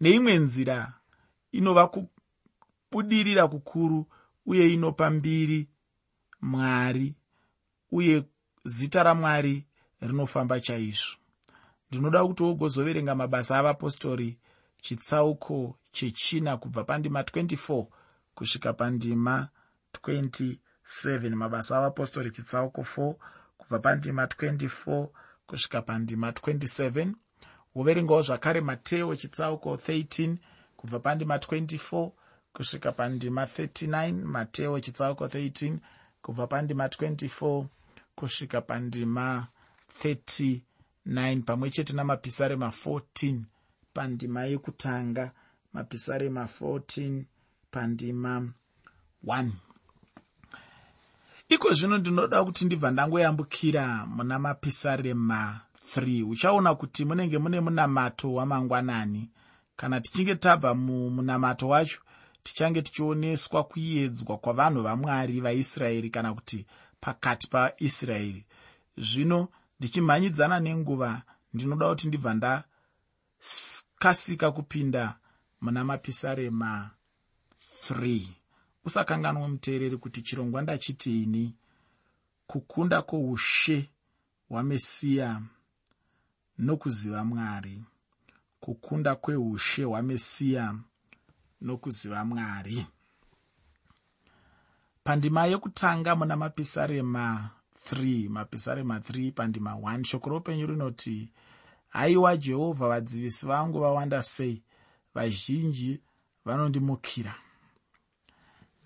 neimwe 0.00 0.36
nzira 0.38 0.92
inova 1.52 1.86
kubudirira 1.92 3.48
kukuru 3.48 4.06
uye 4.46 4.72
inopa 4.72 5.10
mbiri 5.10 5.68
mwari 6.40 7.14
uye 7.90 8.24
zita 8.64 9.02
ramwari 9.02 9.66
rinofamba 10.00 10.60
chaizvo 10.60 11.16
ndinoda 11.90 12.24
kuti 12.26 12.42
wogozoverenga 12.42 13.14
mabasa 13.14 13.58
avapostori 13.58 14.38
chitsauko 14.82 15.76
chechina 15.92 16.56
kubva 16.56 16.84
pandima 16.84 17.22
24 17.22 17.86
kusvika 18.34 18.72
pandima 18.72 19.48
27 20.90 21.34
mabasa 21.34 21.78
avapostori 21.78 22.30
chitsauko 22.30 22.80
4 22.82 23.14
kubva 23.58 23.78
pandima 23.78 24.24
24 24.24 25.08
kusvika 25.46 25.82
pandima 25.82 26.30
27 26.30 27.12
woverengawo 27.74 28.22
zvakare 28.22 28.60
mateo 28.60 29.16
chitsauko 29.16 29.74
13 29.74 30.36
kubva 30.76 30.98
pandima 31.00 31.36
24 31.36 32.10
kusvika 32.52 32.92
pandima 32.92 33.44
39 33.44 34.12
mateo 34.24 34.80
chitsauko 34.80 35.26
13 35.26 35.76
kubva 36.22 36.46
pandima 36.46 36.86
24 36.86 37.64
kusvika 38.14 38.60
pandima 38.60 39.46
39 40.04 41.42
pamwe 41.42 41.70
chete 41.70 41.92
namapisarema 41.92 42.66
14 42.66 43.40
pandima 43.92 44.44
yekutanga 44.44 45.32
mapisarema 45.72 46.44
14 46.44 47.24
pandima 47.70 48.48
1 49.24 49.50
iko 51.50 51.72
zvino 51.72 51.98
ndinoda 51.98 52.44
kuti 52.44 52.64
ndibva 52.64 52.90
ndangoyambukira 52.90 54.06
muna 54.06 54.38
mapisarema 54.38 55.60
3 55.96 56.30
uchaona 56.30 56.74
kuti 56.74 57.04
munenge 57.04 57.38
mune 57.38 57.60
munamato 57.60 58.34
wamangwanani. 58.34 59.30
Kana 59.76 60.00
tichinge 60.00 60.34
tabva 60.34 60.74
mumunamato 60.74 61.68
wacho 61.68 62.00
tichange 62.42 62.82
tichioneswa 62.82 63.64
kuedzwa 63.64 64.38
kwavanhu 64.38 64.82
vamwari 64.82 65.40
vaisraeri 65.40 66.10
kana 66.10 66.34
kuti 66.34 66.66
pakati 67.00 67.46
paisraeri. 67.46 68.44
Zvino 68.98 69.48
ndichimhanyidzana 69.78 70.60
nenguva 70.60 71.22
ndinoda 71.54 71.88
kuti 71.88 72.08
ndibva 72.08 72.34
ndakasika 73.98 74.50
kupinda 74.50 75.16
muna 75.60 75.84
mapisarema 75.84 76.90
3 77.90 78.39
usakanganwe 78.84 79.48
muteereri 79.48 79.96
kuti 79.96 80.22
chirongwa 80.22 80.62
ndachitiini 80.62 81.54
kukunda 82.46 83.02
kwoushe 83.02 83.90
hwamesiya 84.48 85.42
nokuziva 86.58 87.24
mwari. 87.24 87.82
Kukunda 88.60 89.14
kweushe 89.14 89.84
hwamesiya 89.84 90.78
nokuziva 91.60 92.24
mwari. 92.24 92.86
Pandima 95.04 95.46
yekutanga 95.46 96.16
muna 96.16 96.36
mapisarema 96.36 97.50
3 97.90 98.28
mapisarema 98.28 98.98
3 98.98 99.32
pandima 99.32 99.72
1 99.72 100.04
shoko 100.04 100.30
roupenyu 100.30 100.66
rinoti 100.66 101.28
haiwa 101.88 102.36
jehovha 102.36 102.88
vadzivisi 102.88 103.46
vangu 103.46 103.80
vawanda 103.80 104.22
sei? 104.22 104.62
Vazhinji 105.14 106.00
vanondimukira 106.44 107.34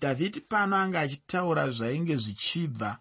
dhavhidhi 0.05 0.41
pano 0.41 0.75
anga 0.77 0.99
achitaura 0.99 1.71
zvainge 1.71 2.15
zvichibva 2.15 2.99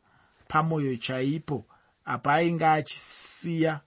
pamwoyo 0.49 0.97
chaipo 0.97 1.67
apa 2.05 2.35
ainge 2.35 2.67
achisiya 2.67 3.81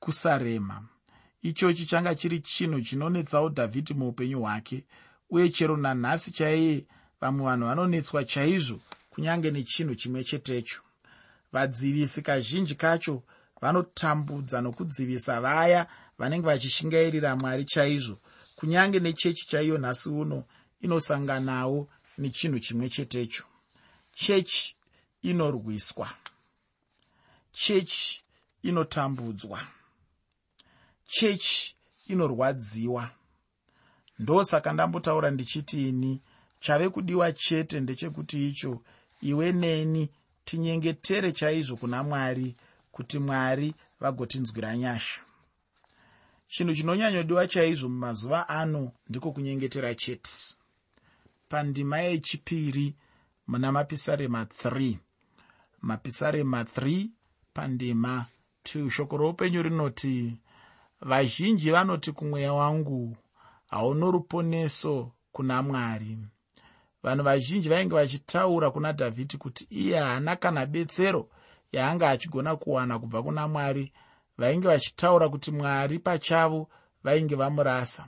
kusarema. 0.00 0.88
Ichochi 1.42 1.86
changa 1.86 2.14
chiri 2.14 2.40
chinhu 2.40 2.80
chinonetsawo 2.80 3.48
dhavhidhi 3.48 3.94
muupenyu 3.94 4.40
hwake 4.40 4.84
uye 5.30 5.48
chero 5.50 5.76
nanhasi 5.76 6.30
chaiye 6.32 6.86
vamwe 7.20 7.44
vanhu 7.44 7.66
vanonetswa 7.66 8.24
chaizvo 8.24 8.80
kunyange 9.10 9.50
nechinhu 9.50 9.94
chimwe 9.94 10.24
chetecho. 10.24 10.80
Vadzivisi 11.52 12.22
kazhinji 12.22 12.74
kacho 12.74 13.22
vanotambudza 13.60 14.60
nokudzivisa 14.60 15.40
vaya 15.40 15.86
vanenge 16.18 16.46
vachishingairira 16.46 17.36
mwari 17.36 17.64
chaizvo 17.64 18.18
kunyange 18.56 19.00
nechechi 19.00 19.46
chaiyo 19.48 19.78
nhasi 19.78 20.08
uno 20.08 20.44
inosanganawo 20.80 21.88
nechinhu 22.18 22.58
chimwe 22.60 22.88
chetecho. 22.88 23.44
Chechi 24.14 24.76
inorwiswa. 25.22 26.08
Chechi 27.52 28.22
inotambudzwa. 28.62 29.60
Chechi 31.06 31.76
inorwadziwa. 32.06 33.10
Ndosaka 34.18 34.72
ndambotaura 34.72 35.30
ndichitini 35.30 36.22
chave 36.60 36.88
kudiwa 36.88 37.32
chete 37.32 37.80
ndechekuti 37.80 38.48
icho 38.48 38.82
iwe 39.20 39.52
neni 39.52 40.08
tinyengetere 40.44 41.32
chaizvo 41.32 41.76
kuna 41.76 42.02
mwari 42.02 42.56
kuti 42.92 43.18
mwari 43.18 43.74
vagotinzwira 44.00 44.76
nyasha. 44.76 45.20
Chinhu 46.48 46.74
chinonyanyodiwa 46.74 47.46
chaizvo 47.46 47.88
mumazuva 47.88 48.48
ano 48.48 48.92
ndiko 49.08 49.32
kunyengetera 49.32 49.94
chete 49.94 50.30
pandima 51.50 51.98
yechipiri 52.00 52.94
muna 53.46 53.72
mapisarema 53.72 54.44
3 54.44 54.96
mapisarema 55.80 56.62
3 56.62 57.08
pandima 57.54 58.26
2 58.64 58.90
shoko 58.90 59.16
roupenyu 59.16 59.62
rinoti 59.62 60.40
vazhinji 61.00 61.70
vanoti 61.70 62.12
kumweya 62.12 62.52
wangu 62.52 63.16
hauno 63.66 64.10
ruponeso 64.10 65.12
kuna 65.32 65.62
mwari. 65.62 66.18
Vanhu 67.02 67.24
vazhinji 67.24 67.68
vainge 67.68 67.94
vachitaura 67.94 68.70
kuna 68.70 68.92
dhavhidhi 68.92 69.36
kuti 69.38 69.66
iye 69.70 69.98
haana 69.98 70.36
kana 70.36 70.66
betsero 70.66 71.28
yaanga 71.72 72.10
achigona 72.10 72.56
kuwana 72.56 72.98
kubva 72.98 73.22
kuna 73.22 73.48
mwari. 73.48 73.92
Vainge 74.38 74.68
vachitaura 74.68 75.28
kuti 75.28 75.50
mwari 75.50 75.98
pachavo 75.98 76.68
vainge 77.04 77.34
vamurasa 77.34 78.06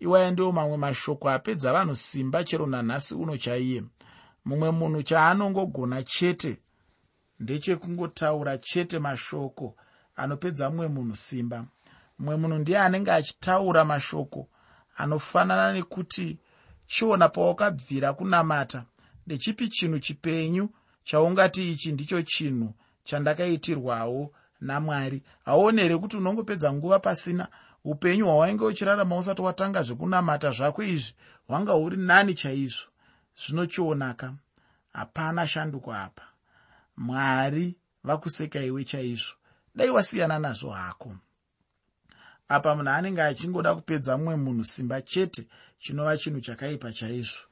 iwaya 0.00 0.30
ndiwo 0.30 0.52
mamwe 0.52 0.76
mashoko 0.76 1.30
apedza 1.30 1.72
vanhu 1.72 1.96
simba 1.96 2.44
chero 2.44 2.66
nanhasi 2.66 3.14
uno 3.14 3.36
chaiye. 3.36 3.82
Mumwe 4.44 4.70
munhu 4.70 5.02
chaanongogona 5.02 6.02
chete 6.02 6.58
ndechekungotaura 7.40 8.58
chete 8.58 8.98
mashoko 8.98 9.76
anopedza 10.16 10.70
mumwe 10.70 10.88
munhu 10.88 11.16
simba. 11.16 11.64
Mumwe 12.18 12.36
munhu 12.36 12.58
ndiye 12.58 12.78
anenge 12.78 13.12
achitaura 13.12 13.84
mashoko 13.84 14.48
anofanana 14.96 15.72
nekuti 15.72 16.38
chiona 16.86 17.28
pawakabvira 17.28 18.12
kunamata 18.12 18.84
ndechipi 19.26 19.68
chinhu 19.68 19.98
chipenyu 19.98 20.68
chaungati 21.04 21.72
ichi 21.72 21.92
ndicho 21.92 22.22
chinhu 22.22 22.74
chandakaitirwawo 23.04 24.32
namwari. 24.60 25.22
Hauone 25.44 25.82
here 25.82 25.96
kuti 25.98 26.16
unongopedza 26.16 26.72
nguva 26.72 26.98
pasina 26.98 27.48
upenyu 27.84 28.26
hwawainge 28.26 28.64
uchirarama 28.64 29.16
usati 29.16 29.42
watanga 29.42 29.82
zvekunamata 29.82 30.50
zvako 30.52 30.82
izvi 30.82 31.14
hwanga 31.46 31.72
huri 31.72 31.96
nani 31.96 32.34
chaizvo? 32.34 32.88
Zvinochionaka. 33.36 34.34
Hapana 34.92 35.48
shanduko 35.48 35.94
apa. 35.94 36.22
Mwari 36.96 37.76
vakuseka 38.04 38.62
iwe 38.62 38.84
chaizvo. 38.84 39.34
Dai 39.74 39.90
wasiyana 39.90 40.38
nazvo 40.38 40.70
hako. 40.70 41.16
Apa 42.48 42.74
munhu 42.74 42.90
anenge 42.90 43.22
achingoda 43.22 43.74
kupedza 43.74 44.16
mumwe 44.16 44.36
munhu 44.36 44.64
simba 44.64 45.02
chete 45.02 45.48
chinova 45.78 46.16
chinhu 46.16 46.40
chakaipa 46.40 46.92
chaizvo. 46.92 47.42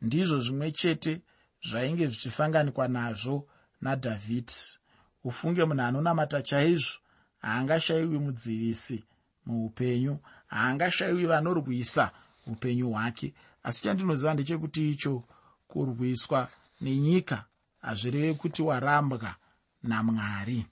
Ndizvo 0.00 0.40
zvimwe 0.40 0.70
chete 0.70 1.22
zvainge 1.68 2.06
zvichisanganikwa 2.06 2.88
nazvo 2.88 3.48
nadhavhidhi. 3.80 4.78
Ufunge 5.24 5.64
munhu 5.64 5.82
anonamata 5.82 6.42
chaizvo 6.42 6.98
haangashayiwi 7.38 8.18
mudzivisi 8.18 9.04
muupenyu 9.46 10.18
haangashayiwi 10.46 11.26
vanorwisa 11.26 12.10
upenyu 12.46 12.90
hwake. 12.90 13.34
Asi 13.62 13.82
chandinoziva 13.82 14.34
ndechekuti 14.34 14.90
icho 14.90 15.22
kurwiswa 15.68 16.48
nenyika 16.80 17.44
hazvirevi 17.82 18.34
kuti 18.34 18.62
warambwa 18.62 19.34
namwari. 19.82 20.66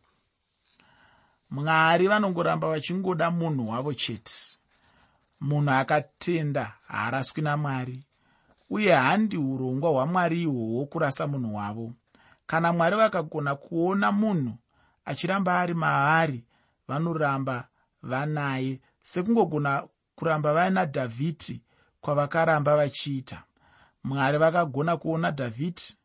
Mwari 1.51 2.09
vanongoramba 2.09 2.69
vachingoda 2.69 3.31
munhu 3.31 3.69
wavo 3.71 3.95
chete. 3.95 4.59
Munhu 5.41 5.71
akatenda 5.71 6.73
haaraswi 6.89 7.43
namwari 7.43 8.05
uye 8.71 8.95
handi 8.95 9.37
urongwa 9.37 9.91
hwamwari 9.91 10.43
ihwohwo 10.43 10.87
kurasa 10.87 11.27
munhu 11.27 11.55
wavo. 11.55 11.93
Kana 12.47 12.73
mwari 12.73 12.97
vakagona 12.97 13.55
kuona 13.55 14.13
munhu 14.13 14.55
achiramba 15.05 15.61
ari 15.61 15.75
maari 15.75 16.45
vanoramba 16.89 17.69
vanaye 18.03 18.81
sekungogona 19.03 19.89
kuramba 20.15 20.55
vaina 20.55 20.85
dhavhidhi 20.87 21.61
kwavakaramba 22.01 22.77
vachiita. 22.77 23.45
Mwari 24.05 24.39
vakagona 24.39 24.97
kuona 24.97 25.31
dhavhidhi 25.31 25.97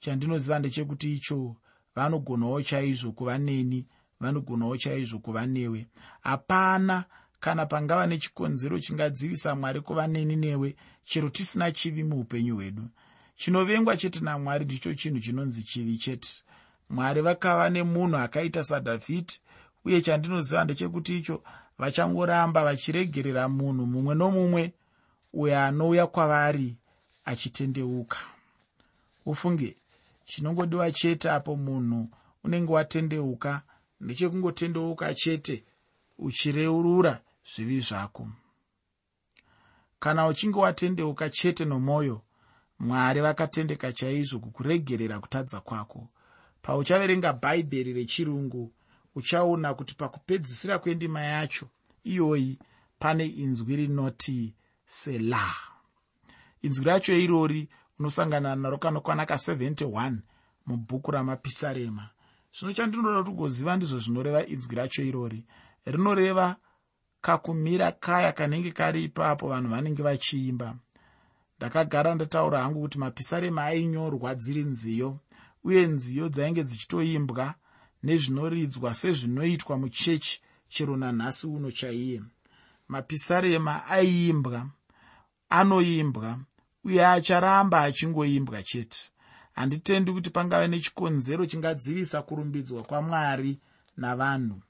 chandinoziva 0.00 0.58
ndechekuti 0.58 1.14
icho 1.14 1.56
vanogonawo 1.94 2.62
chaizvo 2.62 3.12
kuva 3.12 3.38
neni 3.38 3.86
vanogonawo 4.20 4.76
chaizvo 4.76 5.18
kuva 5.18 5.46
newe. 5.46 5.86
Hapana 6.20 7.04
kana 7.40 7.66
pangava 7.66 8.06
nechikonzero 8.06 8.78
chingadzivisa 8.80 9.54
mwari 9.54 9.80
kuva 9.80 10.06
neni 10.06 10.36
newe 10.36 10.76
chero 11.04 11.28
tisina 11.28 11.72
chivi 11.72 12.04
muupenyu 12.04 12.54
hwedu. 12.54 12.88
Chinovengwa 13.36 13.96
chete 13.96 14.20
namwari 14.20 14.64
ndicho 14.64 14.94
chinhu 14.94 15.20
chinonzi 15.20 15.62
chivi 15.62 15.96
chete. 15.96 16.42
Mwari 16.90 17.20
vakava 17.20 17.70
nemunhu 17.70 18.16
akaita 18.16 18.64
sadhavhidhi 18.64 19.38
uye 19.84 20.00
chandinoziva 20.00 20.64
ndechekuti 20.64 21.18
icho 21.18 21.42
vachangoramba 21.78 22.64
vachiregerera 22.64 23.48
munhu 23.48 23.86
mumwe 23.86 24.14
nomumwe 24.14 24.72
uyo 25.32 25.60
anouya 25.60 26.06
kwavari 26.06 26.76
achitendeuka. 27.24 28.18
Ufunge 29.26 29.76
chinongodiwa 30.24 30.92
chete 30.92 31.30
apo 31.30 31.56
munhu 31.56 32.08
unenge 32.44 32.72
watendeuka. 32.72 33.62
Ndechekungotendeuka 34.00 35.14
chete 35.14 35.64
uchireurura 36.18 37.20
zvivi 37.50 37.80
zvako. 37.80 38.28
Kana 40.00 40.26
uchinge 40.26 40.58
watendeuka 40.58 41.30
chete 41.30 41.64
nomwoyo 41.64 42.22
mwari 42.78 43.20
vakatendeka 43.20 43.92
chaizvo 43.92 44.38
kukuregerera 44.38 45.20
kutadza 45.20 45.60
kwako. 45.60 46.08
Pauchaverenga 46.62 47.32
bhaibheri 47.32 47.92
rechirungu 47.92 48.72
uchaona 49.14 49.74
kuti 49.74 49.94
pakupedzisira 49.94 50.78
kwendima 50.78 51.20
yacho 51.20 51.66
iyoyi 52.04 52.58
pane 52.98 53.26
inzwi 53.26 53.76
rinoti 53.76 54.54
selah 54.86 55.74
inzwi 56.62 56.84
racho 56.84 57.12
irori 57.12 57.68
unosangana 57.98 58.56
naro 58.56 58.78
kanokwana 58.78 59.24
ka71 59.24 60.16
mubhuku 60.66 61.10
ramapisarema. 61.10 62.08
Zvino 62.54 62.72
chandinoda 62.72 63.18
kuti 63.18 63.30
ugoziva 63.30 63.76
ndizvo 63.76 63.98
zvinoreva 63.98 64.46
inzwi 64.46 64.74
racho 64.76 65.02
irori. 65.02 65.44
Rinoreva 65.86 66.56
kakumira 67.20 67.92
kaya 67.92 68.32
kanenge 68.32 68.72
kari 68.72 69.04
ipapo 69.04 69.48
vanhu 69.48 69.68
vanenge 69.70 70.02
vachiimba. 70.02 70.76
Ndakagara 71.58 72.14
ndataura 72.14 72.62
hangu 72.62 72.80
kuti 72.80 72.98
mapisarema 72.98 73.64
ainyorwa 73.64 74.34
dziri 74.34 74.62
nziyo 74.64 75.18
uye 75.64 75.86
nziyo 75.86 76.28
dzainge 76.28 76.62
dzichitoimbwa 76.64 77.54
nezvinoridzwa 78.04 78.90
sezvinoitwa 79.00 79.74
muchechi 79.78 80.40
chero 80.68 80.96
nanhasi 80.96 81.46
uno 81.46 81.70
chaiye. 81.70 82.22
Mapisarema 82.88 83.74
aiimbwa 83.86 84.66
anoimbwa 85.48 86.38
uye 86.84 87.06
acharamba 87.06 87.82
achingoimbwa 87.82 88.62
chete. 88.62 89.00
Handitendi 89.54 90.12
kuti 90.12 90.30
pangave 90.30 90.68
nechikonzero 90.68 91.46
chingadzivisa 91.46 92.22
kurumbidzwa 92.22 92.82
kwamwari 92.82 93.58
navanhu. 93.96 94.60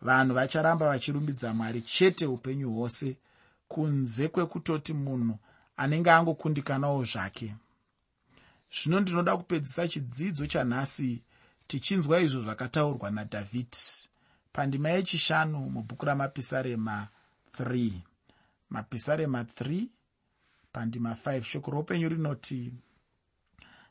Vanhu 0.00 0.34
vacharamba 0.34 0.88
vachirumbidza 0.88 1.54
mwari 1.54 1.80
chete 1.82 2.26
upenyu 2.26 2.70
hwose 2.70 3.16
kunze 3.68 4.28
kwekutoti 4.28 4.94
munhu 4.94 5.38
anenge 5.76 6.10
angokundikanawo 6.10 7.04
zvake. 7.04 7.54
Zvino 8.74 9.00
ndinoda 9.00 9.36
kupedzisa 9.36 9.88
chidzidzo 9.88 10.46
chanhasi 10.46 11.22
tichinzwa 11.68 12.20
izvo 12.20 12.40
zvakataurwa 12.42 13.10
nadhavhidhi. 13.10 14.08
Pandima 14.52 14.88
yechishanu 14.88 15.58
mubhuku 15.74 16.06
ramapisarema 16.06 17.08
3 17.58 17.92
mapisarema 18.70 19.42
3 19.42 19.86
pandima 20.72 21.12
5 21.12 21.42
shoko 21.42 21.70
roupenyu 21.70 22.08
rinoti 22.08 22.72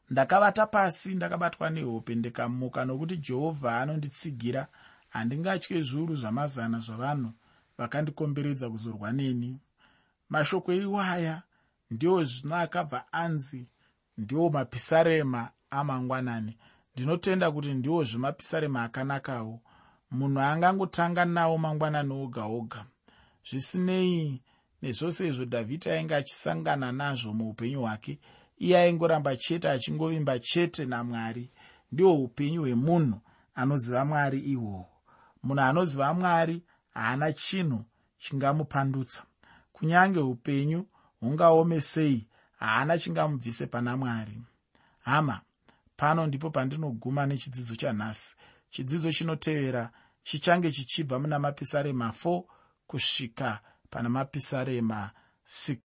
ndakavata 0.10 0.66
pasi 0.66 1.16
ndakabatwa 1.16 1.70
nehope 1.70 2.16
ndikamuka 2.16 2.86
nokuti 2.86 3.18
jehovha 3.18 3.82
anonditsigira 3.82 4.68
handingatye 5.10 5.82
zviuru 5.82 6.16
zvamazana 6.16 6.80
zvavanhu 6.80 7.32
vakandikomberedza 7.78 8.70
kuzorwa 8.70 9.12
neni. 9.12 9.60
Mashoko 10.30 10.74
iwaya 10.74 11.42
ndiwo 11.92 12.24
zvino 12.24 12.56
akabva 12.56 13.14
anzi 13.14 13.68
ndiwo 14.18 14.50
mapisarema 14.50 15.50
amangwanani 15.70 16.58
ndinotenda 16.98 17.52
kuti 17.52 17.74
ndiwo 17.74 18.04
zvemapisarema 18.10 18.80
akanakawo. 18.84 19.56
Munhu 20.18 20.40
angangotanga 20.52 21.24
nawo 21.26 21.56
mangwanani 21.64 22.14
oga 22.24 22.44
oga. 22.58 22.82
Zvisinei 23.48 24.42
nezvose 24.82 25.22
izvo 25.30 25.46
dhavhidhi 25.52 25.90
ainge 25.90 26.16
achisangana 26.16 26.88
nazvo 27.00 27.34
muupenyu 27.38 27.80
hwake 27.82 28.14
iye 28.64 28.76
aingoramba 28.82 29.32
chete 29.44 29.68
achingovimba 29.70 30.40
chete 30.40 30.86
namwari. 30.86 31.46
Ndihwo 31.92 32.14
upenyu 32.26 32.62
hwemunhu 32.62 33.18
anoziva 33.60 34.06
mwari 34.10 34.40
ihwohwo 34.52 34.86
munhu 35.44 35.62
anoziva 35.70 36.14
mwari 36.14 36.56
haana 36.94 37.34
chinhu 37.34 37.80
chingamupandutsa. 38.22 39.22
Kunyange 39.74 40.20
upenyu 40.20 40.86
hungaome 41.20 41.82
sei 41.82 42.28
haana 42.60 42.98
chingamubvise 42.98 43.66
pana 43.68 43.98
mwari. 43.98 44.42
Hama 45.00 45.42
pano 45.98 46.28
ndipo 46.28 46.50
pandinoguma 46.50 47.26
nechidzidzo 47.26 47.76
chanhasi. 47.76 48.36
Chidzidzo 48.70 49.12
chinotevera 49.12 49.92
chichange 50.24 50.72
chichibva 50.72 51.20
muna 51.20 51.40
mapisarema 51.40 52.14
4 52.24 52.44
kusvika 52.88 53.60
pana 53.90 54.10
mapisarema 54.10 55.12
6 55.46 55.76